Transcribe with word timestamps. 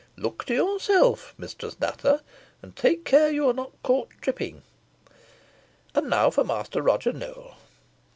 Look 0.17 0.45
to 0.45 0.55
yourself, 0.55 1.35
Mistress 1.37 1.79
Nutter, 1.79 2.21
and 2.63 2.75
take 2.75 3.05
care 3.05 3.29
you 3.29 3.47
are 3.47 3.53
not 3.53 3.73
caught 3.83 4.09
tripping. 4.19 4.63
And 5.93 6.09
now, 6.09 6.31
for 6.31 6.43
Master 6.43 6.81
Roger 6.81 7.13
Nowell." 7.13 7.53